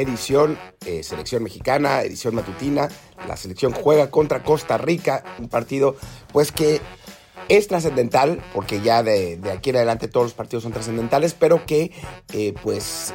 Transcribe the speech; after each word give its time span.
edición 0.00 0.58
eh, 0.86 1.02
selección 1.02 1.42
mexicana, 1.42 2.02
edición 2.02 2.34
matutina. 2.34 2.88
La 3.26 3.36
selección 3.36 3.72
juega 3.72 4.10
contra 4.10 4.42
Costa 4.42 4.78
Rica, 4.78 5.24
un 5.38 5.48
partido 5.48 5.96
pues 6.32 6.52
que 6.52 6.80
es 7.48 7.66
trascendental, 7.66 8.42
porque 8.52 8.80
ya 8.80 9.02
de, 9.02 9.40
aquí 9.52 9.70
en 9.70 9.76
adelante 9.76 10.08
todos 10.08 10.26
los 10.26 10.34
partidos 10.34 10.64
son 10.64 10.72
trascendentales, 10.72 11.34
pero 11.34 11.64
que 11.64 11.92
eh, 12.32 12.54
pues 12.62 13.14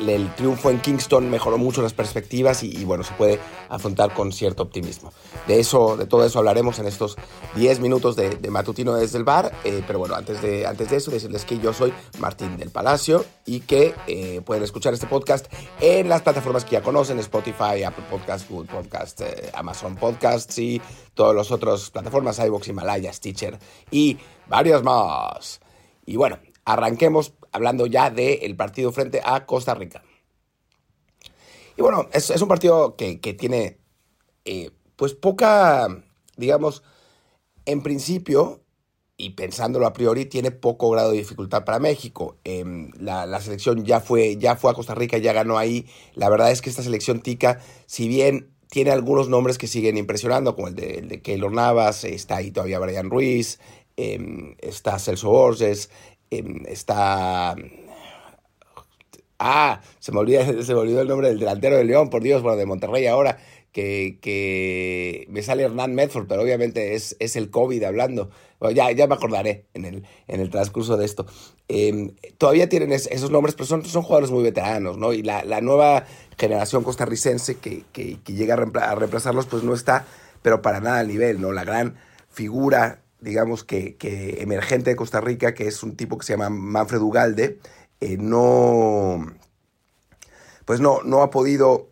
el 0.00 0.34
triunfo 0.34 0.70
en 0.70 0.80
Kingston 0.80 1.30
mejoró 1.30 1.58
mucho 1.58 1.82
las 1.82 1.92
perspectivas 1.92 2.62
y, 2.62 2.84
bueno, 2.84 3.04
se 3.04 3.14
puede 3.14 3.38
afrontar 3.68 4.14
con 4.14 4.32
cierto 4.32 4.62
optimismo. 4.62 5.12
De 5.46 5.60
eso, 5.60 5.96
de 5.96 6.06
todo 6.06 6.24
eso 6.24 6.38
hablaremos 6.38 6.78
en 6.78 6.86
estos 6.86 7.16
10 7.56 7.80
minutos 7.80 8.16
de, 8.16 8.38
matutino 8.50 8.94
desde 8.94 9.18
el 9.18 9.24
bar. 9.24 9.52
Eh, 9.64 9.82
pero 9.86 9.98
bueno, 9.98 10.14
antes 10.14 10.42
de, 10.42 10.66
antes 10.66 10.90
de 10.90 10.96
eso, 10.96 11.10
decirles 11.10 11.44
que 11.44 11.58
yo 11.58 11.72
soy 11.72 11.92
Martín 12.18 12.56
del 12.56 12.70
Palacio 12.70 13.24
y 13.44 13.60
que 13.60 13.94
eh, 14.06 14.40
pueden 14.44 14.62
escuchar 14.62 14.94
este 14.94 15.06
podcast 15.06 15.46
en 15.80 16.08
las 16.08 16.22
plataformas 16.22 16.64
que 16.64 16.72
ya 16.72 16.82
conocen: 16.82 17.18
Spotify, 17.18 17.82
Apple 17.84 18.04
Podcasts, 18.10 18.48
Google 18.48 18.68
Podcasts, 18.70 19.20
eh, 19.22 19.50
Amazon 19.54 19.96
Podcasts 19.96 20.58
y 20.58 20.80
todas 21.14 21.34
las 21.34 21.50
otras 21.50 21.90
plataformas, 21.90 22.38
iBox, 22.38 22.68
Himalaya, 22.68 23.12
Stitcher 23.12 23.58
y 23.90 24.18
varias 24.48 24.82
más. 24.82 25.60
Y 26.04 26.16
bueno, 26.16 26.38
arranquemos 26.64 27.32
hablando 27.56 27.86
ya 27.86 28.10
del 28.10 28.54
partido 28.54 28.92
frente 28.92 29.20
a 29.24 29.46
Costa 29.46 29.74
Rica. 29.74 30.02
Y 31.76 31.82
bueno, 31.82 32.08
es, 32.12 32.30
un 32.40 32.48
partido 32.48 32.96
que, 32.96 33.16
tiene 33.38 33.78
eh, 34.44 34.70
pues 34.96 35.14
poca, 35.14 35.88
digamos, 36.36 36.82
en 37.66 37.82
principio, 37.82 38.62
y 39.18 39.30
pensándolo 39.30 39.86
a 39.86 39.92
priori, 39.92 40.26
tiene 40.26 40.50
poco 40.50 40.90
grado 40.90 41.10
de 41.10 41.18
dificultad 41.18 41.64
para 41.64 41.78
México. 41.78 42.36
Em, 42.44 42.92
la, 42.98 43.40
selección 43.40 43.84
ya 43.84 44.00
fue, 44.00 44.36
ya 44.36 44.56
fue 44.56 44.70
a 44.70 44.74
Costa 44.74 44.94
Rica, 44.94 45.18
ya 45.18 45.32
ganó 45.32 45.58
ahí. 45.58 45.86
La 46.14 46.28
verdad 46.28 46.50
es 46.50 46.62
que 46.62 46.70
esta 46.70 46.82
selección 46.82 47.20
tica, 47.20 47.60
si 47.86 48.08
bien 48.08 48.54
tiene 48.70 48.90
algunos 48.90 49.28
nombres 49.28 49.58
que 49.58 49.66
siguen 49.66 49.96
impresionando, 49.96 50.54
como 50.54 50.68
el 50.68 50.74
de, 50.74 50.98
el 50.98 51.08
de 51.08 51.22
Keylor 51.22 51.52
Navas, 51.52 52.04
está 52.04 52.36
ahí 52.36 52.50
todavía 52.50 52.78
Brian 52.78 53.10
Ruiz, 53.10 53.58
em, 53.96 54.54
está 54.58 54.98
Celso 54.98 55.30
Borges, 55.30 55.90
Em, 56.30 56.62
está... 56.66 57.54
Ah, 59.38 59.80
se 59.98 60.12
me, 60.12 60.18
olvida, 60.18 60.44
se 60.62 60.74
me 60.74 60.80
olvidó 60.80 61.02
el 61.02 61.08
nombre 61.08 61.28
del 61.28 61.38
delantero 61.38 61.76
de 61.76 61.84
León, 61.84 62.10
por 62.10 62.22
Dios, 62.22 62.42
bueno, 62.42 62.56
de 62.56 62.66
Monterrey 62.66 63.06
ahora, 63.06 63.38
que, 63.72 64.18
que 64.22 65.26
me 65.28 65.42
sale 65.42 65.62
Hernán 65.62 65.94
Medford, 65.94 66.26
pero 66.26 66.42
obviamente 66.42 66.94
es, 66.94 67.14
es 67.18 67.36
el 67.36 67.50
COVID 67.50 67.82
hablando. 67.82 68.30
ya, 68.74 68.90
ya 68.92 69.06
me 69.06 69.14
acordaré 69.14 69.66
en 69.74 69.84
el, 69.84 70.06
en 70.28 70.40
el 70.40 70.48
transcurso 70.48 70.96
de 70.96 71.04
esto. 71.04 71.26
Em, 71.68 72.14
todavía 72.38 72.68
tienen 72.68 72.92
esos 72.92 73.30
nombres, 73.30 73.54
pero 73.54 73.66
son, 73.66 73.84
son 73.84 74.02
jugadores 74.02 74.30
muy 74.30 74.42
veteranos, 74.42 74.96
¿no? 74.96 75.12
Y 75.12 75.22
la, 75.22 75.44
la 75.44 75.60
nueva 75.60 76.06
generación 76.38 76.84
costarricense 76.84 77.56
que, 77.56 77.84
que, 77.92 78.18
que 78.22 78.32
llega 78.32 78.54
a, 78.54 78.94
reemplazarlos, 78.94 79.46
pues 79.46 79.62
no 79.62 79.74
está, 79.74 80.06
pero 80.40 80.62
para 80.62 80.80
nada 80.80 81.00
al 81.00 81.08
nivel, 81.08 81.40
¿no? 81.40 81.52
La 81.52 81.64
gran 81.64 81.96
figura 82.30 83.02
digamos 83.20 83.64
que, 83.64 83.96
emergente 84.40 84.90
de 84.90 84.96
Costa 84.96 85.20
Rica, 85.20 85.54
que 85.54 85.66
es 85.66 85.82
un 85.82 85.96
tipo 85.96 86.18
que 86.18 86.26
se 86.26 86.32
llama 86.34 86.50
Manfred 86.50 87.00
Ugalde, 87.00 87.58
eh, 88.00 88.16
no, 88.18 89.26
pues 90.64 90.80
no, 90.80 91.02
no 91.02 91.22
ha 91.22 91.30
podido 91.30 91.90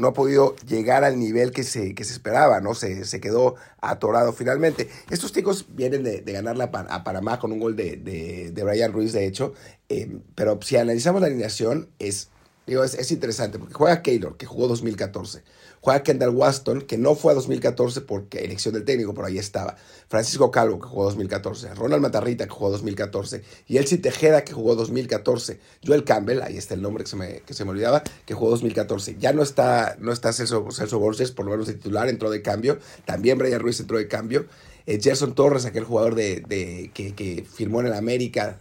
no 0.00 0.08
ha 0.08 0.12
podido 0.14 0.56
llegar 0.66 1.04
al 1.04 1.18
nivel 1.18 1.52
que 1.52 1.62
se, 1.62 1.94
que 1.94 2.04
se 2.04 2.12
esperaba, 2.12 2.60
¿no? 2.60 2.74
Se, 2.74 3.04
se 3.04 3.20
quedó 3.20 3.54
atorado 3.80 4.32
finalmente. 4.32 4.88
Estos 5.10 5.32
chicos 5.32 5.66
vienen 5.68 6.02
de, 6.02 6.22
de 6.22 6.32
ganar 6.32 6.56
a 6.60 7.04
Panamá 7.04 7.38
con 7.38 7.52
un 7.52 7.60
gol 7.60 7.76
de, 7.76 7.96
de, 7.96 8.64
Brian 8.64 8.92
Ruiz, 8.92 9.12
de 9.12 9.26
hecho, 9.26 9.52
eh, 9.88 10.18
pero 10.34 10.58
si 10.62 10.76
analizamos 10.76 11.20
la 11.20 11.28
alineación, 11.28 11.90
es, 11.98 12.30
digo, 12.66 12.82
es, 12.82 12.94
es 12.94 13.12
interesante, 13.12 13.58
porque 13.58 13.74
juega 13.74 14.02
Keylor, 14.02 14.36
que 14.36 14.46
jugó 14.46 14.66
2014. 14.68 15.42
Juega 15.80 16.02
Kendall 16.02 16.30
Waston, 16.30 16.82
que 16.82 16.98
no 16.98 17.14
fue 17.14 17.32
a 17.32 17.34
2014 17.34 18.02
porque 18.02 18.44
elección 18.44 18.74
del 18.74 18.84
técnico, 18.84 19.14
pero 19.14 19.26
ahí 19.26 19.38
estaba. 19.38 19.76
Francisco 20.08 20.50
Calvo, 20.50 20.78
que 20.78 20.86
jugó 20.86 21.04
2014. 21.04 21.74
Ronald 21.74 22.02
Matarrita, 22.02 22.44
que 22.44 22.50
jugó 22.50 22.70
2014. 22.70 23.42
Y 23.66 23.78
Elsie 23.78 23.98
Tejeda, 23.98 24.44
que 24.44 24.52
jugó 24.52 24.74
2014. 24.74 25.58
Joel 25.86 26.04
Campbell, 26.04 26.42
ahí 26.42 26.58
está 26.58 26.74
el 26.74 26.82
nombre 26.82 27.04
que 27.04 27.10
se 27.10 27.16
me, 27.16 27.40
que 27.40 27.54
se 27.54 27.64
me 27.64 27.70
olvidaba, 27.70 28.02
que 28.26 28.34
jugó 28.34 28.50
2014. 28.50 29.16
Ya 29.18 29.32
no 29.32 29.42
está, 29.42 29.96
no 29.98 30.12
está 30.12 30.32
Celso, 30.34 30.70
Celso 30.70 30.98
Borges, 30.98 31.32
por 31.32 31.46
lo 31.46 31.52
menos 31.52 31.66
de 31.66 31.74
titular, 31.74 32.08
entró 32.08 32.30
de 32.30 32.42
cambio. 32.42 32.78
También 33.06 33.38
Brian 33.38 33.60
Ruiz 33.60 33.80
entró 33.80 33.96
de 33.96 34.06
cambio. 34.06 34.46
Eh, 34.86 35.00
Gerson 35.00 35.34
Torres, 35.34 35.64
aquel 35.64 35.84
jugador 35.84 36.14
de, 36.14 36.42
de 36.46 36.90
que, 36.92 37.14
que 37.14 37.46
firmó 37.50 37.80
en 37.80 37.86
el 37.86 37.94
América, 37.94 38.58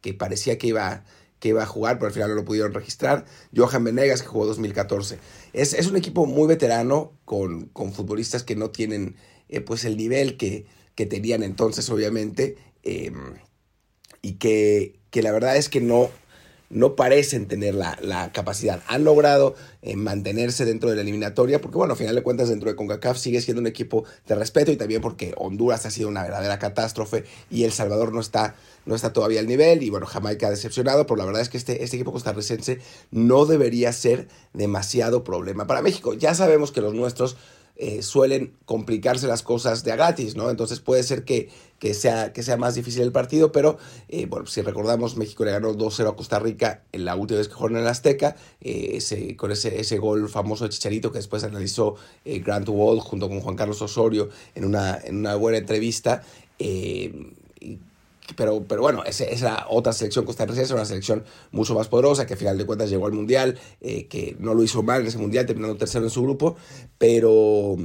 que 0.00 0.14
parecía 0.14 0.56
que 0.56 0.68
iba 0.68 1.04
que 1.42 1.48
iba 1.48 1.64
a 1.64 1.66
jugar, 1.66 1.98
pero 1.98 2.06
al 2.06 2.12
final 2.12 2.28
no 2.28 2.36
lo 2.36 2.44
pudieron 2.44 2.72
registrar. 2.72 3.24
Johan 3.54 3.82
Venegas, 3.82 4.22
que 4.22 4.28
jugó 4.28 4.46
2014. 4.46 5.18
Es, 5.52 5.74
es 5.74 5.88
un 5.88 5.96
equipo 5.96 6.24
muy 6.24 6.46
veterano, 6.46 7.18
con, 7.24 7.64
con 7.66 7.92
futbolistas 7.92 8.44
que 8.44 8.54
no 8.54 8.70
tienen 8.70 9.16
eh, 9.48 9.60
pues 9.60 9.84
el 9.84 9.96
nivel 9.96 10.36
que, 10.36 10.66
que, 10.94 11.04
tenían 11.04 11.42
entonces, 11.42 11.90
obviamente, 11.90 12.58
em, 12.84 13.34
y 14.22 14.34
que, 14.34 15.00
que 15.10 15.20
la 15.20 15.32
verdad 15.32 15.56
es 15.56 15.68
que 15.68 15.80
no, 15.80 16.10
no 16.72 16.96
parecen 16.96 17.46
tener 17.46 17.74
la, 17.74 18.30
capacidad. 18.32 18.82
Han 18.88 19.04
logrado 19.04 19.54
eh, 19.82 19.94
mantenerse 19.94 20.64
dentro 20.64 20.90
de 20.90 20.96
la 20.96 21.02
eliminatoria, 21.02 21.60
porque 21.60 21.76
bueno, 21.76 21.92
a 21.92 21.96
final 21.96 22.14
de 22.14 22.22
cuentas 22.22 22.48
dentro 22.48 22.70
de 22.70 22.76
CONCACAF 22.76 23.18
sigue 23.18 23.40
siendo 23.40 23.60
un 23.60 23.66
equipo 23.66 24.04
de 24.26 24.34
respeto 24.34 24.72
y 24.72 24.76
también 24.76 25.02
porque 25.02 25.34
Honduras 25.36 25.84
ha 25.86 25.90
sido 25.90 26.08
una 26.08 26.22
verdadera 26.22 26.58
catástrofe 26.58 27.24
y 27.50 27.64
El 27.64 27.72
Salvador 27.72 28.12
no 28.12 28.20
está, 28.20 28.56
no 28.86 28.94
está 28.94 29.12
todavía 29.12 29.40
al 29.40 29.46
nivel 29.46 29.82
y 29.82 29.90
bueno, 29.90 30.06
Jamaica 30.06 30.46
ha 30.46 30.50
decepcionado, 30.50 31.06
pero 31.06 31.16
la 31.16 31.26
verdad 31.26 31.42
es 31.42 31.50
que 31.50 31.58
este, 31.58 31.84
este 31.84 31.96
equipo 31.96 32.12
costarricense 32.12 32.78
no 33.10 33.44
debería 33.44 33.92
ser 33.92 34.28
demasiado 34.54 35.24
problema 35.24 35.66
para 35.66 35.82
México. 35.82 36.14
Ya 36.14 36.34
sabemos 36.34 36.72
que 36.72 36.80
los 36.80 36.94
nuestros 36.94 37.36
eh, 37.76 38.02
suelen 38.02 38.54
complicarse 38.64 39.26
las 39.26 39.42
cosas 39.42 39.82
de 39.82 39.92
a 39.92 39.96
gratis, 39.96 40.36
¿no? 40.36 40.50
Entonces 40.50 40.80
puede 40.80 41.02
ser 41.02 41.24
que, 41.24 41.48
que, 41.78 41.94
sea, 41.94 42.32
que 42.32 42.42
sea 42.42 42.56
más 42.56 42.74
difícil 42.74 43.02
el 43.02 43.12
partido, 43.12 43.50
pero 43.50 43.78
eh, 44.08 44.26
bueno, 44.26 44.46
si 44.46 44.62
recordamos, 44.62 45.16
México 45.16 45.44
le 45.44 45.52
ganó 45.52 45.74
2-0 45.74 46.08
a 46.08 46.14
Costa 46.14 46.38
Rica 46.38 46.84
en 46.92 47.04
la 47.04 47.16
última 47.16 47.38
vez 47.38 47.48
que 47.48 47.54
jugó 47.54 47.70
en 47.70 47.78
el 47.78 47.86
Azteca, 47.86 48.36
eh, 48.60 48.98
con 49.36 49.50
ese, 49.50 49.80
ese 49.80 49.98
gol 49.98 50.28
famoso 50.28 50.64
de 50.64 50.70
Chicharito 50.70 51.10
que 51.10 51.18
después 51.18 51.44
analizó 51.44 51.96
Grant 52.24 52.68
Wall 52.68 53.00
junto 53.00 53.28
con 53.28 53.40
Juan 53.40 53.56
Carlos 53.56 53.80
Osorio 53.82 54.28
en 54.54 54.64
una, 54.64 54.98
en 55.02 55.16
una 55.16 55.34
buena 55.34 55.58
entrevista 55.58 56.22
pero, 58.36 58.64
pero 58.64 58.82
bueno, 58.82 59.04
esa 59.04 59.66
otra 59.68 59.92
selección 59.92 60.24
costarricense, 60.24 60.74
una 60.74 60.84
selección 60.84 61.24
mucho 61.50 61.74
más 61.74 61.88
poderosa, 61.88 62.26
que 62.26 62.34
al 62.34 62.38
final 62.38 62.58
de 62.58 62.66
cuentas 62.66 62.90
llegó 62.90 63.06
al 63.06 63.12
Mundial, 63.12 63.58
eh, 63.80 64.06
que 64.06 64.36
no 64.38 64.54
lo 64.54 64.62
hizo 64.62 64.82
mal 64.82 65.02
en 65.02 65.06
ese 65.06 65.18
Mundial, 65.18 65.46
terminando 65.46 65.76
tercero 65.76 66.04
en 66.04 66.10
su 66.10 66.22
grupo, 66.22 66.56
pero, 66.98 67.76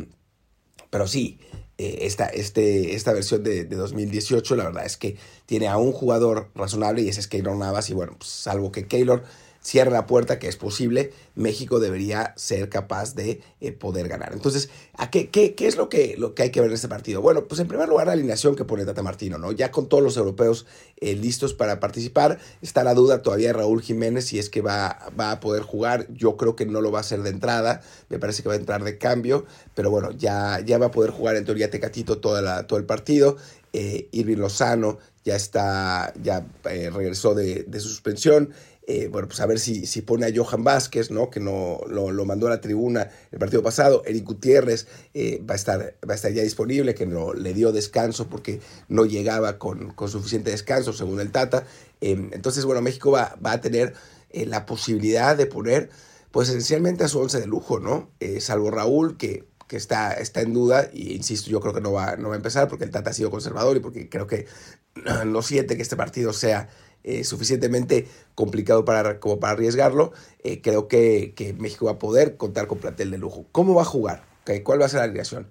pero 0.89 1.07
sí, 1.07 1.39
eh, 1.77 1.99
esta, 2.01 2.25
este, 2.25 2.95
esta 2.95 3.13
versión 3.13 3.43
de, 3.43 3.65
de, 3.65 3.75
2018, 3.75 4.55
la 4.55 4.63
verdad 4.65 4.85
es 4.85 4.97
que 4.97 5.17
tiene 5.45 5.67
a 5.67 5.77
un 5.77 5.91
jugador 5.91 6.49
razonable 6.55 7.03
y 7.03 7.09
ese 7.09 7.19
es 7.19 7.27
Keylor 7.27 7.55
Navas, 7.55 7.89
y 7.89 7.93
bueno, 7.93 8.15
pues, 8.17 8.29
salvo 8.29 8.71
que 8.71 8.87
Keylor 8.87 9.23
cierra 9.67 9.91
la 9.91 10.05
puerta, 10.05 10.39
que 10.39 10.47
es 10.47 10.55
posible, 10.55 11.11
México 11.35 11.81
debería 11.81 12.33
ser 12.37 12.69
capaz 12.69 13.15
de 13.15 13.41
eh, 13.59 13.73
poder 13.73 14.07
ganar. 14.07 14.31
Entonces, 14.31 14.69
¿a 14.93 15.11
qué, 15.11 15.27
qué, 15.27 15.55
qué, 15.55 15.67
es 15.67 15.75
lo 15.75 15.89
que, 15.89 16.15
lo 16.17 16.33
que 16.33 16.43
hay 16.43 16.51
que 16.51 16.61
ver 16.61 16.69
en 16.69 16.75
este 16.75 16.87
partido? 16.87 17.21
Bueno, 17.21 17.49
pues 17.49 17.59
en 17.59 17.67
primer 17.67 17.89
lugar 17.89 18.07
la 18.07 18.13
alineación 18.13 18.55
que 18.55 18.63
pone 18.63 18.85
Tata 18.85 19.03
Martino, 19.03 19.37
¿no? 19.37 19.51
Ya 19.51 19.69
con 19.69 19.89
todos 19.89 20.01
los 20.01 20.15
europeos 20.15 20.65
eh, 21.01 21.15
listos 21.15 21.53
para 21.53 21.81
participar, 21.81 22.39
está 22.61 22.85
la 22.85 22.93
duda 22.93 23.21
todavía 23.21 23.47
de 23.47 23.53
Raúl 23.53 23.81
Jiménez 23.81 24.27
si 24.27 24.39
es 24.39 24.49
que 24.49 24.61
va, 24.61 24.99
va 25.19 25.31
a 25.31 25.41
poder 25.41 25.63
jugar. 25.63 26.07
Yo 26.13 26.37
creo 26.37 26.55
que 26.55 26.65
no 26.65 26.79
lo 26.79 26.89
va 26.89 26.99
a 26.99 27.01
hacer 27.01 27.21
de 27.21 27.31
entrada, 27.31 27.81
me 28.07 28.19
parece 28.19 28.43
que 28.43 28.47
va 28.47 28.55
a 28.55 28.59
entrar 28.59 28.85
de 28.85 28.97
cambio, 28.97 29.45
pero 29.75 29.91
bueno, 29.91 30.11
ya, 30.11 30.61
ya 30.65 30.77
va 30.77 30.85
a 30.85 30.91
poder 30.91 31.11
jugar 31.11 31.35
en 31.35 31.43
teoría 31.43 31.69
Tecatito 31.69 32.19
toda 32.19 32.41
la, 32.41 32.67
todo 32.67 32.79
el 32.79 32.85
partido. 32.85 33.35
Eh, 33.73 34.07
Irving 34.13 34.37
Lozano 34.37 34.97
ya 35.25 35.35
está, 35.35 36.13
ya 36.23 36.47
eh, 36.71 36.89
regresó 36.89 37.35
de, 37.35 37.63
de 37.63 37.79
suspensión. 37.81 38.53
Eh, 38.89 39.09
bueno, 39.09 39.27
pues 39.27 39.41
a 39.41 39.45
ver 39.45 39.59
si, 39.59 39.85
si 39.85 40.01
pone 40.01 40.25
a 40.25 40.31
Johan 40.33 40.63
Vázquez, 40.63 41.11
¿no? 41.11 41.29
Que 41.29 41.41
no 41.41 41.81
lo, 41.89 42.23
mandó 42.23 42.47
a 42.47 42.51
la 42.51 42.61
tribuna 42.61 43.09
el 43.33 43.37
partido 43.37 43.61
pasado. 43.61 44.01
Eric 44.05 44.23
Gutiérrez 44.23 44.87
eh, 45.13 45.43
va, 45.47 45.53
a 45.53 45.57
estar, 45.57 45.95
va 46.09 46.13
a 46.13 46.15
estar 46.15 46.31
ya 46.31 46.41
disponible, 46.41 46.95
que 46.95 47.05
no 47.05 47.33
le 47.33 47.53
dio 47.53 47.73
descanso 47.73 48.29
porque 48.29 48.61
no 48.87 49.03
llegaba 49.03 49.59
con, 49.59 49.93
suficiente 50.07 50.51
descanso, 50.51 50.93
según 50.93 51.19
el 51.19 51.31
Tata. 51.31 51.65
Em, 51.99 52.29
entonces, 52.31 52.63
bueno, 52.63 52.81
México 52.81 53.11
va, 53.11 53.37
va 53.45 53.51
a 53.51 53.61
tener 53.61 53.93
eh, 54.29 54.45
la 54.45 54.65
posibilidad 54.65 55.35
de 55.35 55.47
poner, 55.47 55.89
pues 56.31 56.47
esencialmente 56.47 57.03
a 57.03 57.09
su 57.09 57.19
once 57.19 57.41
de 57.41 57.47
lujo, 57.47 57.79
¿no? 57.81 58.09
salvo 58.39 58.71
Raúl, 58.71 59.17
que 59.17 59.45
que 59.67 59.75
está, 59.75 60.13
está 60.13 60.41
en 60.41 60.53
duda, 60.53 60.89
y 60.93 61.13
insisto, 61.13 61.49
yo 61.49 61.59
creo 61.59 61.73
que 61.73 61.81
no 61.81 61.91
va, 61.91 62.15
no 62.15 62.29
va 62.29 62.35
a 62.35 62.37
empezar 62.37 62.69
porque 62.69 62.85
el 62.85 62.91
Tata 62.91 63.09
ha 63.09 63.13
sido 63.13 63.29
conservador 63.29 63.75
y 63.75 63.81
porque 63.81 64.07
creo 64.07 64.25
que 64.25 64.47
no 65.25 65.41
siente 65.41 65.75
que 65.75 65.81
este 65.81 65.97
partido 65.97 66.31
sea 66.31 66.69
eh, 67.07 67.23
suficientemente 67.23 68.05
complicado 68.35 68.83
para, 68.83 69.21
como 69.21 69.39
para 69.39 69.53
arriesgarlo, 69.53 70.11
eh, 70.43 70.59
creo 70.61 70.89
que, 70.89 71.55
México 71.57 71.85
va 71.85 71.93
a 71.93 71.99
poder 71.99 72.35
contar 72.35 72.67
con 72.67 72.79
plantel 72.79 73.11
de 73.11 73.17
lujo. 73.17 73.45
¿Cómo 73.53 73.73
va 73.73 73.83
a 73.83 73.85
jugar? 73.85 74.25
¿Cuál 74.65 74.81
va 74.81 74.87
a 74.87 74.89
ser 74.89 74.97
la 74.97 75.05
alineación? 75.05 75.47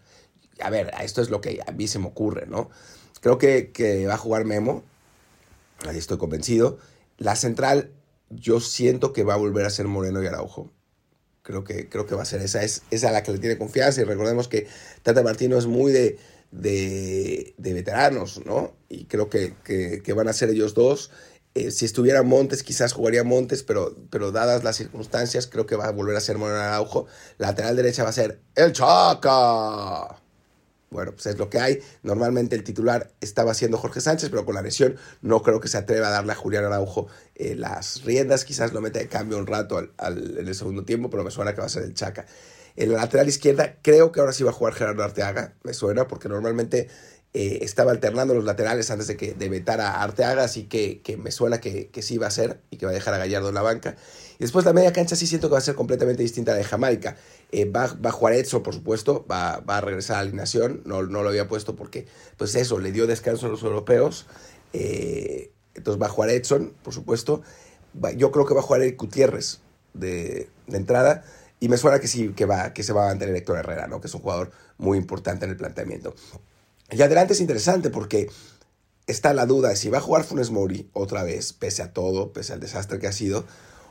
A 0.61 0.69
ver, 0.69 0.93
esto 1.03 1.23
es 1.23 1.31
lo 1.31 1.41
que 1.41 1.61
a 1.67 1.73
mí 1.73 1.89
se 1.89 1.99
me 1.99 2.09
ocurre, 2.09 2.47
¿no? 2.47 2.69
Creo 3.23 3.39
que, 3.39 4.05
va 4.07 4.13
a 4.13 4.19
jugar 4.19 4.45
Memo, 4.45 4.85
ahí 5.89 5.97
estoy 5.97 6.19
convencido. 6.19 6.77
La 7.17 7.37
central 7.37 7.91
yo 8.29 8.61
siento 8.61 9.15
que 9.15 9.25
va 9.25 9.33
a 9.33 9.39
volver 9.39 9.65
a 9.65 9.71
ser 9.71 9.87
Moreno 9.87 10.23
y 10.23 10.27
Araujo. 10.27 10.71
Creo 11.41 11.65
que, 11.65 11.89
creo 11.89 12.05
que 12.05 12.15
va 12.15 12.23
a 12.23 12.27
ser 12.27 12.43
esa, 12.43 12.63
es 12.65 12.83
esa 12.91 13.09
a 13.09 13.13
la 13.13 13.23
que 13.23 13.33
le 13.33 13.39
tiene 13.39 13.57
confianza. 13.57 14.03
Y 14.03 14.05
recordemos 14.05 14.47
que 14.47 14.67
Tata 15.03 15.23
Martino 15.23 15.57
es 15.57 15.67
muy 15.67 15.91
de, 15.91 16.19
de, 16.51 17.55
veteranos, 17.59 18.45
¿no? 18.45 18.75
Y 18.89 19.05
creo 19.05 19.29
que, 19.29 19.55
que, 19.65 20.13
van 20.13 20.29
a 20.29 20.33
ser 20.33 20.51
ellos 20.51 20.75
dos. 20.75 21.11
Eh, 21.57 21.71
si 21.71 21.87
estuviera 21.87 22.23
Montes, 22.23 22.63
quizás 22.63 22.93
jugaría 22.93 23.25
Montes, 23.25 23.63
pero, 23.63 23.97
pero 24.11 24.31
dadas 24.31 24.63
las 24.63 24.77
circunstancias, 24.77 25.47
creo 25.47 25.65
que 25.65 25.75
va 25.75 25.87
a 25.87 25.91
volver 25.91 26.15
a 26.15 26.21
ser 26.21 26.37
Moreno 26.37 26.61
Araujo. 26.61 27.07
Lateral 27.39 27.75
derecha 27.77 28.03
va 28.03 28.11
a 28.11 28.13
ser 28.13 28.41
el 28.57 28.75
Chaca. 28.75 30.21
Bueno, 30.91 31.13
pues 31.13 31.25
es 31.25 31.39
lo 31.39 31.49
que 31.49 31.59
hay. 31.59 31.79
Normalmente 32.03 32.57
el 32.57 32.63
titular 32.63 33.11
estaba 33.23 33.55
siendo 33.55 33.79
Jorge 33.79 34.03
Sánchez, 34.03 34.29
pero 34.29 34.45
con 34.45 34.55
la 34.55 34.61
lesión 34.61 34.97
no 35.23 35.43
creo 35.43 35.59
que 35.59 35.69
se 35.69 35.79
atreva 35.79 36.09
a 36.09 36.11
darle 36.11 36.33
a 36.33 36.35
Julián 36.35 36.63
Araujo 36.67 37.07
eh, 37.35 37.55
las 37.55 38.03
riendas. 38.05 38.45
Quizás 38.45 38.75
lo 38.75 38.83
mete 38.83 38.99
de 38.99 39.09
cambio 39.09 39.39
un 39.39 39.47
rato 39.47 39.79
al, 39.97 40.39
en 40.39 40.47
el 40.47 40.55
segundo 40.55 40.85
tiempo, 40.85 41.09
pero 41.09 41.25
me 41.25 41.31
suena 41.31 41.55
que 41.55 41.61
va 41.63 41.69
a 41.69 41.71
ser 41.71 41.85
el 41.85 41.95
Chaca. 41.95 42.27
En 42.77 42.93
la 42.93 42.99
lateral 42.99 43.29
izquierda 43.29 43.77
creo 43.81 44.13
que 44.13 44.21
ahora 44.21 44.35
sí 44.35 44.45
va 44.45 44.51
a 44.51 44.53
jugar 44.53 44.75
Gerardo 44.75 45.03
Arteaga. 45.03 45.55
Me 45.63 45.73
suena 45.73 46.07
porque 46.07 46.29
normalmente 46.29 46.89
eh, 47.39 47.59
estaba 47.67 47.91
alternando 47.91 48.33
los 48.33 48.45
laterales 48.45 48.91
antes 48.91 49.09
de 49.09 49.19
que 49.19 49.35
de 49.35 49.51
vetar 49.51 49.79
a 49.83 50.03
Arteaga, 50.03 50.45
así 50.45 50.65
que, 50.65 51.03
que 51.03 51.19
me 51.19 51.31
suena 51.31 51.61
que, 51.61 51.89
que, 51.89 52.01
sí 52.01 52.17
va 52.17 52.29
a 52.29 52.31
ser 52.31 52.63
y 52.71 52.79
que 52.79 52.87
va 52.87 52.93
a 52.93 52.95
dejar 52.95 53.13
a 53.13 53.19
Gallardo 53.19 53.51
en 53.51 53.55
la 53.55 53.61
banca. 53.61 53.95
Y 54.39 54.45
después 54.45 54.65
la 54.65 54.73
media 54.73 54.91
cancha 54.95 55.17
sí 55.17 55.27
siento 55.27 55.49
que 55.49 55.53
va 55.53 55.59
a 55.59 55.61
ser 55.61 55.75
completamente 55.75 56.23
distinta 56.23 56.53
a 56.53 56.55
la 56.55 56.61
de 56.61 56.65
Jamaica. 56.65 57.19
Eh, 57.53 57.67
va, 57.67 57.89
va, 57.89 58.09
a 58.09 58.13
jugar 58.15 58.33
Edson, 58.33 58.63
por 58.63 58.73
supuesto, 58.73 59.27
va, 59.31 59.61
va, 59.61 59.77
a 59.77 59.81
regresar 59.83 60.17
a 60.17 60.21
la 60.21 60.29
alineación, 60.29 60.81
no, 60.87 61.03
no 61.03 61.23
lo 61.23 61.29
había 61.29 61.47
puesto 61.47 61.77
porque, 61.77 62.07
pues 62.39 62.55
eso, 62.55 62.79
le 62.79 62.91
dio 62.91 63.07
descanso 63.07 63.45
a 63.45 63.49
los 63.51 63.63
europeos. 63.63 64.25
Eh, 64.73 65.51
entonces 65.75 66.01
va 66.01 66.07
a 66.07 66.09
jugar 66.09 66.31
Edson, 66.31 66.73
por 66.83 66.95
supuesto. 66.95 67.43
yo 68.17 68.31
creo 68.31 68.47
que 68.47 68.55
va 68.55 68.61
a 68.61 68.63
jugar 68.63 68.81
Eric 68.81 68.99
Gutiérrez 68.99 69.61
de, 69.93 70.49
de 70.69 70.77
entrada. 70.79 71.23
Y 71.61 71.69
me 71.69 71.77
suena 71.77 71.99
que 71.99 72.09
sí, 72.09 72.31
que, 72.31 72.47
va, 72.47 72.73
que 72.73 72.83
se 72.83 72.95
va 72.95 73.05
a 73.05 73.09
mantener 73.09 73.37
Héctor 73.37 73.59
Herrera, 73.59 73.89
¿no? 73.89 74.01
que 74.01 74.07
es 74.07 74.15
un 74.15 74.23
jugador 74.23 74.53
muy 74.79 74.97
importante 74.97 75.45
en 75.45 75.51
el 75.51 75.59
planteamiento. 75.59 76.15
Y 76.91 77.03
adelante 77.03 77.33
es 77.33 77.41
interesante 77.41 77.91
porque 77.91 78.29
está 79.07 79.35
la 79.35 79.47
duda 79.47 79.71
de 79.71 79.77
si 79.77 79.89
va 79.89 79.99
a 79.99 80.03
jugar 80.03 80.25
Funes 80.25 80.51
Mori 80.51 80.89
otra 80.93 81.23
vez, 81.25 81.53
pese 81.53 81.83
a 81.83 81.93
todo, 81.93 82.33
pese 82.33 82.53
al 82.53 82.61
desastre 82.61 82.99
que 82.99 83.07
ha 83.07 83.13
sido, 83.13 83.45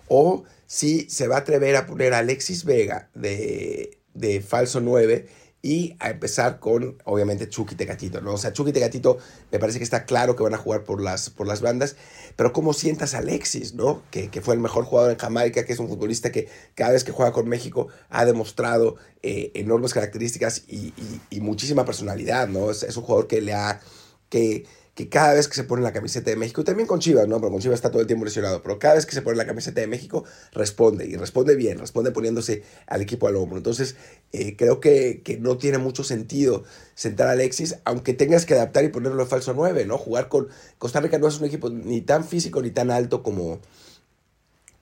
o 0.07 0.43
si 0.67 1.09
se 1.09 1.27
va 1.27 1.35
a 1.35 1.39
atrever 1.39 1.75
a 1.75 1.87
poner 1.87 2.13
a 2.13 2.19
Alexis 2.19 2.63
Vega 2.63 3.09
de, 3.13 3.97
de 4.13 4.41
falso 4.41 4.81
9 4.81 5.27
y 5.65 5.95
a 5.99 6.11
empezar 6.11 6.59
con, 6.59 7.01
obviamente, 7.05 7.49
Chucky 7.49 7.73
Tecatito, 7.73 8.21
¿no? 8.21 8.33
O 8.33 8.37
sea, 8.37 8.53
Chucky 8.53 8.71
Tecatito 8.71 9.17
me 9.51 9.57
parece 9.57 9.79
que 9.79 9.83
está 9.83 10.05
claro 10.05 10.35
que 10.35 10.43
van 10.43 10.53
a 10.53 10.59
jugar 10.59 10.83
por 10.83 11.01
las, 11.01 11.31
por 11.31 11.47
las 11.47 11.61
bandas, 11.61 11.95
pero 12.35 12.53
¿cómo 12.53 12.71
sientas 12.71 13.15
a 13.15 13.17
Alexis, 13.17 13.73
¿no? 13.73 14.03
Que, 14.11 14.29
que, 14.29 14.41
fue 14.41 14.53
el 14.53 14.59
mejor 14.59 14.85
jugador 14.85 15.11
en 15.11 15.17
Jamaica, 15.17 15.65
que 15.65 15.73
es 15.73 15.79
un 15.79 15.87
futbolista 15.87 16.31
que 16.31 16.47
cada 16.75 16.91
vez 16.91 17.03
que 17.03 17.11
juega 17.11 17.31
con 17.31 17.49
México 17.49 17.87
ha 18.11 18.25
demostrado 18.25 18.97
eh, 19.23 19.49
enormes 19.55 19.91
características 19.95 20.65
y, 20.67 20.93
muchísima 21.41 21.83
personalidad, 21.83 22.47
¿no? 22.47 22.69
Es, 22.69 22.83
es 22.83 22.95
un 22.95 23.03
jugador 23.03 23.25
que 23.25 23.41
le 23.41 23.55
ha... 23.55 23.81
que 24.29 24.67
que 24.95 25.09
cada 25.09 25.33
vez 25.33 25.49
que 25.49 25.55
se 25.55 25.65
pone 25.65 25.83
la 25.83 25.91
camiseta 25.91 26.29
de 26.29 26.37
México, 26.37 26.63
también 26.63 26.87
con 26.87 26.99
Chivas, 26.99 27.27
¿no? 27.27 27.41
Pero 27.41 27.51
con 27.51 27.59
Chivas 27.59 27.75
está 27.75 27.91
todo 27.91 27.99
el 28.01 28.07
tiempo 28.07 28.23
lesionado, 28.23 28.63
pero 28.63 28.79
cada 28.79 28.95
vez 28.95 29.05
que 29.05 29.13
se 29.13 29.21
pone 29.21 29.35
la 29.35 29.45
camiseta 29.45 29.81
de 29.81 29.87
México, 29.87 30.23
responde, 30.53 31.05
y 31.05 31.17
responde 31.17 31.57
bien, 31.57 31.77
responde 31.79 32.11
poniéndose 32.11 32.63
al 32.87 33.01
equipo 33.01 33.27
al 33.27 33.35
hombro. 33.35 33.57
Entonces, 33.57 33.97
eh, 34.31 34.55
creo 34.55 34.79
que, 34.79 35.21
que, 35.21 35.37
no 35.37 35.57
tiene 35.57 35.79
mucho 35.79 36.05
sentido 36.05 36.63
sentar 36.95 37.27
a 37.27 37.31
Alexis, 37.31 37.75
aunque 37.83 38.13
tengas 38.13 38.45
que 38.45 38.53
adaptar 38.53 38.85
y 38.85 38.87
ponerlo 38.87 39.21
de 39.21 39.29
falso 39.29 39.53
9, 39.53 39.85
¿no? 39.85 39.97
Jugar 39.97 40.29
con 40.29 40.47
Costa 40.77 41.01
Rica 41.01 41.19
no 41.19 41.27
es 41.27 41.39
un 41.39 41.45
equipo 41.45 41.69
ni 41.69 41.99
tan 41.99 42.23
físico 42.23 42.61
ni 42.61 42.71
tan 42.71 42.89
alto 42.89 43.21
como, 43.21 43.59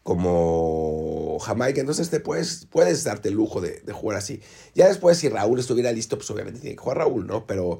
como 0.03 1.39
Jamaica, 1.39 1.79
entonces 1.81 2.11
te 2.11 2.19
puedes, 2.19 2.67
puedes 2.69 3.03
darte 3.03 3.29
el 3.29 3.35
lujo 3.35 3.61
de, 3.61 3.79
de, 3.79 3.93
jugar 3.93 4.19
así. 4.19 4.41
Ya 4.75 4.87
después, 4.87 5.17
si 5.17 5.27
Raúl 5.27 5.59
estuviera 5.59 5.91
listo, 5.91 6.17
pues 6.17 6.29
obviamente 6.29 6.59
tiene 6.59 6.75
que 6.75 6.83
jugar 6.83 6.99
Raúl, 6.99 7.25
¿no? 7.25 7.47
Pero, 7.47 7.79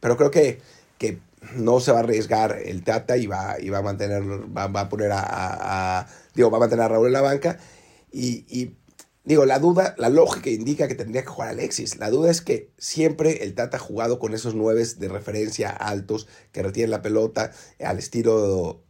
pero 0.00 0.16
creo 0.16 0.30
que, 0.30 0.60
que 0.96 1.18
no 1.54 1.80
se 1.80 1.92
va 1.92 1.98
a 1.98 2.02
arriesgar 2.02 2.58
el 2.64 2.82
Tata 2.82 3.16
y 3.16 3.26
va, 3.26 3.56
y 3.60 3.68
va 3.68 3.78
a 3.78 3.82
mantener, 3.82 4.22
va, 4.56 4.64
a 4.64 4.88
poner 4.88 5.10
a, 5.12 6.06
digo, 6.34 6.50
va 6.50 6.58
a 6.58 6.60
mantener 6.60 6.84
a 6.84 6.88
Raúl 6.88 7.08
en 7.08 7.12
la 7.12 7.20
banca. 7.20 7.58
Y, 8.12 8.76
digo, 9.24 9.44
la 9.44 9.58
duda, 9.58 9.94
la 9.98 10.08
lógica 10.08 10.50
indica 10.50 10.88
que 10.88 10.94
tendría 10.94 11.22
que 11.22 11.28
jugar 11.28 11.50
Alexis. 11.50 11.98
La 11.98 12.10
duda 12.10 12.30
es 12.30 12.40
que 12.40 12.70
siempre 12.78 13.44
el 13.44 13.54
Tata 13.54 13.76
ha 13.76 13.80
jugado 13.80 14.18
con 14.18 14.34
esos 14.34 14.54
nueve 14.54 14.84
de 14.84 15.08
referencia 15.08 15.70
altos 15.70 16.28
que 16.52 16.62
retienen 16.62 16.90
la 16.90 17.02
pelota 17.02 17.52
al 17.80 17.98
estilo, 17.98 18.82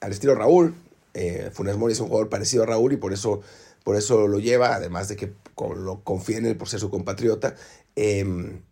al 0.00 0.12
estilo 0.12 0.34
Raúl. 0.34 0.74
Eh, 1.14 1.50
Funes 1.52 1.76
Mori 1.76 1.92
es 1.92 2.00
un 2.00 2.08
jugador 2.08 2.28
parecido 2.28 2.62
a 2.62 2.66
Raúl 2.66 2.92
y 2.92 2.96
por 2.96 3.12
eso, 3.12 3.40
por 3.84 3.96
eso 3.96 4.28
lo 4.28 4.38
lleva, 4.38 4.74
además 4.74 5.08
de 5.08 5.16
que 5.16 5.32
lo 5.76 6.04
confía 6.04 6.38
en 6.38 6.46
él 6.46 6.56
por 6.56 6.68
ser 6.68 6.80
su 6.80 6.90
compatriota. 6.90 7.56
Em, 7.96 8.62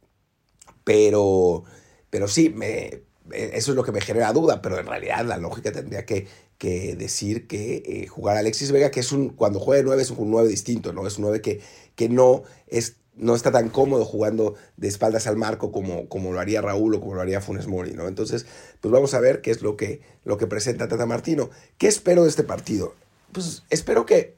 pero, 0.85 1.65
pero 2.11 2.29
sí, 2.29 2.51
me, 2.51 3.03
eso 3.33 3.73
es 3.73 3.77
lo 3.77 3.85
que 3.85 3.93
me 3.93 4.01
genera 4.01 4.33
duda, 4.33 4.63
pero 4.63 4.79
en 4.79 4.87
realidad 4.87 5.25
la 5.25 5.39
lógica 5.39 5.73
tendría 5.73 6.05
que, 6.05 6.27
que 6.59 6.97
decir 6.97 7.47
que 7.47 7.83
eh, 7.85 8.07
jugar 8.07 8.37
a 8.37 8.41
Alexis 8.41 8.73
Vega, 8.73 8.91
que 8.91 9.01
es 9.01 9.13
un, 9.13 9.31
cuando 9.31 9.61
juega 9.61 9.79
de 9.79 9.85
9 9.85 10.03
es 10.03 10.11
un 10.11 10.31
9 10.31 10.49
distinto, 10.49 10.93
¿no? 10.93 11.07
Es 11.07 11.19
un 11.19 11.23
9 11.23 11.41
que, 11.41 11.61
que 11.95 12.09
no, 12.09 12.43
es, 12.67 12.97
no 13.17 13.35
está 13.35 13.51
tan 13.53 13.69
cómodo 13.69 14.05
jugando 14.05 14.55
de 14.77 14.89
espaldas 14.89 15.27
al 15.27 15.37
marco 15.37 15.73
como, 15.73 16.09
como 16.09 16.33
lo 16.33 16.41
haría 16.41 16.63
Raúl 16.63 16.95
o 16.95 17.01
como 17.01 17.15
lo 17.15 17.21
haría 17.21 17.41
Funes 17.41 17.67
Mori, 17.67 17.93
¿no? 17.93 18.09
Entonces, 18.09 18.47
pues 18.81 18.93
vamos 18.93 19.15
a 19.15 19.21
ver 19.21 19.41
qué 19.41 19.51
es 19.51 19.63
lo 19.63 19.77
que, 19.77 20.01
lo 20.25 20.39
que 20.39 20.47
presenta 20.47 20.89
Tata 20.89 21.07
Martino. 21.07 21.51
¿Qué 21.77 21.89
espero 21.89 22.23
de 22.23 22.31
este 22.31 22.45
partido? 22.45 22.95
Pues 23.33 23.65
espero 23.71 24.07
que 24.07 24.37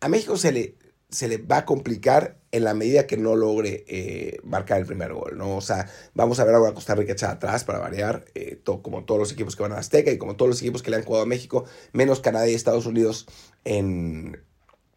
a 0.00 0.08
México 0.08 0.36
se 0.36 0.52
le, 0.52 0.74
se 1.10 1.28
le 1.28 1.38
va 1.38 1.58
a 1.58 1.64
complicar 1.64 2.39
en 2.52 2.64
la 2.64 2.74
medida 2.74 3.06
que 3.06 3.16
no 3.16 3.36
logre 3.36 3.84
eh, 3.86 4.38
marcar 4.42 4.80
el 4.80 4.86
primer 4.86 5.12
gol, 5.12 5.38
¿no? 5.38 5.56
O 5.56 5.60
sea, 5.60 5.88
vamos 6.14 6.40
a 6.40 6.44
ver 6.44 6.54
ahora 6.54 6.70
a 6.70 6.74
Costa 6.74 6.94
Rica 6.94 7.12
echada 7.12 7.34
atrás 7.34 7.64
para 7.64 7.78
variar, 7.78 8.24
eh, 8.34 8.60
como 8.64 9.04
todos 9.04 9.20
los 9.20 9.32
equipos 9.32 9.54
que 9.54 9.62
van 9.62 9.72
a 9.72 9.78
Azteca 9.78 10.10
y 10.10 10.18
como 10.18 10.36
todos 10.36 10.48
los 10.48 10.60
equipos 10.60 10.82
que 10.82 10.90
le 10.90 10.96
han 10.96 11.04
jugado 11.04 11.24
a 11.24 11.28
México, 11.28 11.64
menos 11.92 12.20
Canadá 12.20 12.48
y 12.48 12.54
Estados 12.54 12.86
Unidos 12.86 13.26
en, 13.64 14.42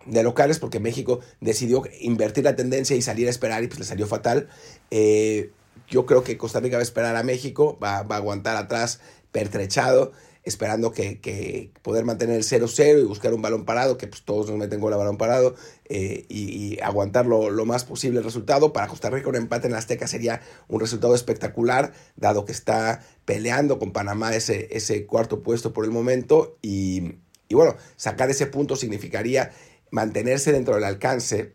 de 0.06 0.24
locales, 0.24 0.58
porque 0.58 0.80
México 0.80 1.20
decidió 1.42 1.84
invertir 2.02 2.44
la 2.44 2.56
tendencia 2.56 2.96
y 2.96 3.02
salir 3.02 3.28
a 3.28 3.30
esperar 3.30 3.64
y 3.64 3.68
pues 3.68 3.80
le 3.80 3.86
salió 3.86 4.08
fatal. 4.08 4.50
Eh, 4.90 5.52
yo 5.88 6.06
creo 6.08 6.24
que 6.24 6.38
Costa 6.38 6.60
Rica 6.60 6.78
va 6.78 6.82
a 6.82 6.84
esperar 6.84 7.16
a 7.16 7.24
México, 7.24 7.78
va, 7.82 8.02
va 8.02 8.16
a 8.16 8.18
aguantar 8.20 8.56
atrás 8.56 9.00
pertrechado 9.32 10.12
esperando 10.44 10.92
que, 10.92 11.20
que 11.22 11.72
poder 11.82 12.06
mantener 12.06 12.36
el 12.36 12.44
0-0 12.44 13.02
y 13.02 13.04
buscar 13.06 13.34
un 13.34 13.42
balón 13.42 13.66
parado, 13.66 13.98
que 13.98 14.08
pues 14.08 14.24
todos 14.24 14.50
nos 14.50 14.58
meten 14.58 14.80
gol 14.80 14.94
a 14.94 14.98
balón 14.98 15.18
parado, 15.18 15.56
eh, 15.86 16.26
y, 16.30 16.80
aguantar 16.82 17.26
lo, 17.26 17.66
más 17.66 17.86
posible 17.86 18.20
el 18.20 18.26
resultado. 18.26 18.74
Para 18.74 18.88
Costa 18.88 19.10
Rica 19.10 19.30
un 19.30 19.36
empate 19.36 19.68
en 19.68 19.74
la 19.74 19.80
Azteca 19.80 20.08
sería 20.08 20.42
un 20.68 20.80
resultado 20.80 21.16
espectacular, 21.16 21.94
dado 22.16 22.46
que 22.46 22.52
está 22.52 23.02
peleando 23.26 23.80
con 23.80 23.94
Panamá 23.94 24.36
ese, 24.36 24.68
ese 24.72 25.06
cuarto 25.06 25.44
puesto 25.44 25.72
por 25.72 25.86
el 25.86 25.92
momento, 25.92 26.58
y, 26.62 27.16
y 27.48 27.56
bueno, 27.56 27.76
sacar 27.96 28.30
ese 28.30 28.48
punto 28.48 28.76
significaría 28.76 29.52
mantenerse 29.92 30.52
dentro 30.52 30.76
del 30.76 30.84
alcance 30.84 31.54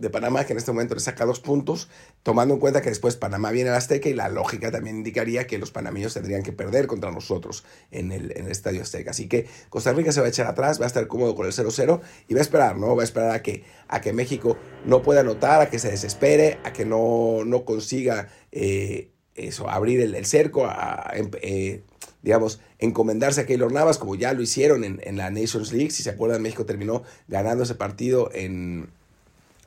de 0.00 0.10
Panamá, 0.10 0.44
que 0.44 0.52
en 0.52 0.58
este 0.58 0.72
momento 0.72 0.94
le 0.94 1.00
saca 1.00 1.26
dos 1.26 1.40
puntos, 1.40 1.88
tomando 2.22 2.54
en 2.54 2.60
cuenta 2.60 2.80
que 2.80 2.88
después 2.88 3.16
Panamá 3.16 3.50
viene 3.50 3.70
al 3.70 3.76
Azteca 3.76 4.08
y 4.08 4.14
la 4.14 4.28
lógica 4.28 4.70
también 4.70 4.96
indicaría 4.96 5.46
que 5.46 5.58
los 5.58 5.70
panameños 5.70 6.14
tendrían 6.14 6.42
que 6.42 6.52
perder 6.52 6.86
contra 6.86 7.10
nosotros 7.10 7.64
en 7.90 8.10
el, 8.10 8.32
en 8.36 8.46
el 8.46 8.50
Estadio 8.50 8.82
Azteca. 8.82 9.10
Así 9.10 9.28
que 9.28 9.46
Costa 9.68 9.92
Rica 9.92 10.10
se 10.12 10.20
va 10.20 10.26
a 10.26 10.30
echar 10.30 10.46
atrás, 10.46 10.80
va 10.80 10.84
a 10.84 10.86
estar 10.86 11.06
cómodo 11.06 11.34
con 11.34 11.46
el 11.46 11.52
0-0 11.52 12.00
y 12.28 12.34
va 12.34 12.40
a 12.40 12.42
esperar, 12.42 12.78
¿no? 12.78 12.96
Va 12.96 13.02
a 13.02 13.04
esperar 13.04 13.32
a 13.32 13.42
que, 13.42 13.64
a 13.88 14.00
que 14.00 14.12
México 14.12 14.56
no 14.86 15.02
pueda 15.02 15.20
anotar, 15.20 15.60
a 15.60 15.68
que 15.68 15.78
se 15.78 15.90
desespere, 15.90 16.58
a 16.64 16.72
que 16.72 16.86
no, 16.86 17.44
no 17.44 17.64
consiga 17.64 18.28
eh, 18.52 19.10
eso, 19.34 19.68
abrir 19.68 20.00
el, 20.00 20.26
cerco, 20.26 20.66
a, 20.66 21.12
em, 21.14 21.30
eh, 21.42 21.82
digamos, 22.22 22.60
encomendarse 22.78 23.42
a 23.42 23.46
Keylor 23.46 23.72
Navas, 23.72 23.98
como 23.98 24.14
ya 24.14 24.32
lo 24.32 24.40
hicieron 24.40 24.84
en, 24.84 25.00
en 25.02 25.18
la 25.18 25.30
Nations 25.30 25.72
League. 25.72 25.90
Si 25.90 26.02
se 26.02 26.10
acuerdan, 26.10 26.40
México 26.40 26.64
terminó 26.64 27.02
ganando 27.28 27.64
ese 27.64 27.74
partido 27.74 28.30
en 28.32 28.90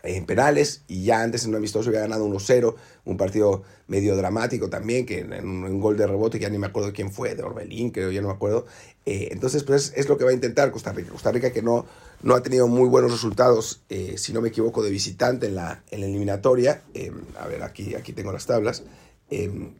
en 0.03 0.25
penales 0.25 0.83
y 0.88 1.05
ya 1.05 1.22
antes 1.22 1.43
en 1.43 1.51
un 1.51 1.55
amistoso 1.55 1.89
había 1.89 2.01
ganado 2.01 2.27
1-0, 2.27 2.75
un 3.05 3.17
partido 3.17 3.63
medio 3.88 4.17
dramático 4.17 4.69
también, 4.69 5.05
que 5.05 5.19
en 5.19 5.48
un, 5.48 5.79
gol 5.79 5.95
de 5.95 6.05
rebote, 6.05 6.38
que 6.38 6.43
ya 6.43 6.50
ni 6.50 6.57
me 6.57 6.67
acuerdo 6.67 6.91
quién 6.91 7.12
fue, 7.12 7.36
de 7.36 7.43
Orbelín, 7.43 7.89
creo, 7.89 8.12
ya 8.12 8.22
no 8.22 8.27
me 8.27 8.33
acuerdo. 8.33 8.65
Eh, 9.05 9.29
entonces, 9.31 9.63
pues 9.63 9.93
es 9.95 10.10
lo 10.10 10.17
que 10.17 10.25
va 10.25 10.31
a 10.31 10.33
intentar 10.33 10.72
Costa 10.72 10.91
Rica. 10.91 11.12
Costa 11.12 11.31
Rica 11.31 11.53
que 11.53 11.62
no, 11.62 11.86
no 12.22 12.36
ha 12.36 12.43
tenido 12.43 12.67
muy 12.67 12.89
buenos 12.89 13.12
resultados, 13.12 13.81
eh, 13.89 14.15
si 14.17 14.33
no 14.33 14.41
me 14.41 14.50
equivoco, 14.50 14.83
de 14.83 14.91
visitante 14.91 15.48
en 15.48 15.55
la, 15.55 15.83
en 15.89 16.01
la 16.01 16.07
eliminatoria. 16.07 16.83
Em, 16.93 17.22
a 17.39 17.48
ver, 17.48 17.63
aquí, 17.63 17.95
aquí 17.95 18.12
tengo 18.12 18.33
las 18.33 18.45
tablas. 18.45 18.83
Em, 19.29 19.74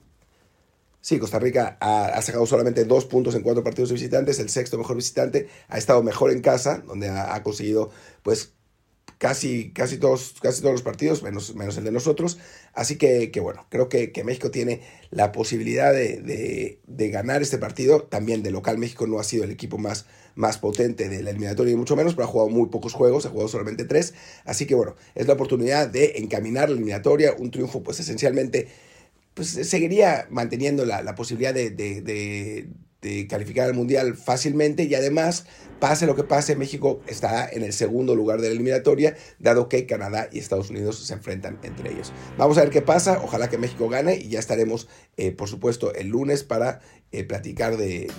sí, 1.02 1.20
Costa 1.20 1.40
Rica 1.40 1.78
ha, 1.82 2.22
sacado 2.22 2.46
solamente 2.46 2.86
dos 2.86 3.06
puntos 3.06 3.36
en 3.36 3.42
cuatro 3.42 3.64
partidos 3.64 3.90
de 3.90 3.96
visitantes, 3.96 4.40
el 4.40 4.50
sexto 4.50 4.78
mejor 4.78 4.96
visitante, 4.96 5.50
ha 5.68 5.78
estado 5.78 6.02
mejor 6.02 6.32
en 6.32 6.42
casa, 6.42 6.82
donde 6.88 7.10
ha 7.10 7.44
conseguido, 7.44 7.92
pues, 8.24 8.54
casi, 9.18 9.72
casi, 9.72 9.98
todos, 9.98 10.36
casi 10.42 10.62
todos 10.62 10.74
los 10.74 10.82
partidos, 10.82 11.24
menos, 11.24 11.56
menos 11.56 11.78
el 11.78 11.84
de 11.84 11.92
nosotros. 11.92 12.38
Así 12.74 12.98
que, 12.98 13.32
que 13.32 13.40
bueno, 13.40 13.66
creo 13.70 13.90
que, 13.90 14.12
que, 14.12 14.24
México 14.24 14.52
tiene 14.52 14.82
la 15.10 15.32
posibilidad 15.32 15.94
de, 15.94 16.22
de, 16.22 16.80
de, 16.88 17.10
ganar 17.10 17.42
este 17.42 17.58
partido. 17.58 18.04
También 18.04 18.44
de 18.44 18.52
local, 18.52 18.78
México 18.78 19.08
no 19.08 19.20
ha 19.20 19.24
sido 19.24 19.44
el 19.44 19.52
equipo 19.52 19.78
más, 19.78 20.06
más 20.36 20.58
potente 20.58 21.10
de 21.10 21.22
la 21.24 21.30
eliminatoria, 21.30 21.74
y 21.74 21.78
mucho 21.78 21.96
menos, 21.96 22.16
pero 22.16 22.26
ha 22.26 22.32
jugado 22.32 22.50
muy 22.50 22.70
pocos 22.70 22.94
juegos, 22.94 23.26
ha 23.26 23.30
jugado 23.30 23.48
solamente 23.50 23.86
tres. 23.86 24.14
Así 24.46 24.66
que 24.66 24.76
bueno, 24.76 24.96
es 25.16 25.28
la 25.28 25.34
oportunidad 25.34 25.88
de 25.88 26.14
encaminar 26.18 26.70
la 26.70 26.76
eliminatoria. 26.76 27.34
Un 27.38 27.52
triunfo, 27.52 27.84
pues 27.84 28.00
esencialmente, 28.00 28.68
pues 29.34 29.50
seguiría 29.50 30.28
manteniendo 30.30 30.86
la, 30.86 31.02
la 31.02 31.16
posibilidad 31.16 31.54
de 31.54 31.70
calificar 33.30 33.68
al 33.68 33.74
Mundial 33.74 34.16
fácilmente 34.16 34.84
y 34.84 34.96
además, 34.96 35.46
pase 35.80 36.06
lo 36.06 36.16
que 36.16 36.24
pase, 36.24 36.56
México 36.56 37.02
está 37.08 37.50
en 37.50 37.64
el 37.64 37.74
segundo 37.74 38.16
lugar 38.16 38.40
de 38.40 38.48
la 38.48 38.54
eliminatoria, 38.54 39.16
dado 39.40 39.70
que 39.70 39.86
Canadá 39.86 40.30
y 40.32 40.40
Estados 40.40 40.70
Unidos 40.70 40.98
se 41.00 41.14
enfrentan 41.14 41.60
entre 41.64 41.92
ellos. 41.92 42.14
Vamos 42.38 42.58
a 42.58 42.62
ver 42.62 42.70
qué 42.70 42.82
pasa, 42.82 43.20
ojalá 43.24 43.50
que 43.50 43.58
México 43.58 43.90
gane 43.90 44.16
y 44.16 44.30
ya 44.30 44.40
estaremos, 44.40 44.88
eh, 45.18 45.32
por 45.32 45.50
supuesto, 45.50 45.94
el 45.94 46.08
lunes 46.08 46.44
para 46.44 46.80
eh, 47.12 47.24
platicar 47.24 47.78
de, 47.78 48.10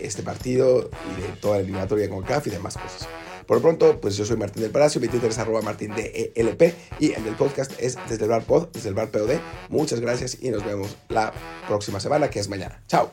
este 0.00 0.22
partido 0.22 0.90
y 1.18 1.22
de 1.22 1.28
toda 1.40 1.56
la 1.56 1.62
eliminatoria 1.62 2.08
con 2.08 2.22
CAF 2.22 2.46
y 2.46 2.50
demás 2.50 2.76
cosas. 2.76 3.08
Por 3.46 3.56
lo 3.56 3.62
pronto, 3.62 4.00
pues 4.00 4.16
yo 4.16 4.24
soy 4.24 4.36
Martín 4.36 4.62
del 4.62 4.70
Palacio, 4.70 5.00
mi 5.00 5.08
Twitter 5.08 5.30
es 5.30 5.38
arroba 5.38 5.60
martín 5.60 5.92
de 5.96 6.32
ELP 6.36 6.72
y 7.00 7.12
en 7.14 7.26
el 7.26 7.34
podcast 7.34 7.72
es 7.80 7.98
desde 8.08 8.24
el 8.24 8.30
bar 8.30 8.44
pod, 8.44 8.68
desde 8.72 8.90
el 8.90 8.94
bar 8.94 9.10
POD. 9.10 9.40
Muchas 9.68 9.98
gracias 9.98 10.38
y 10.40 10.50
nos 10.50 10.64
vemos 10.64 10.96
la 11.08 11.32
próxima 11.66 11.98
semana, 11.98 12.30
que 12.30 12.38
es 12.38 12.48
mañana. 12.48 12.80
Chao. 12.86 13.10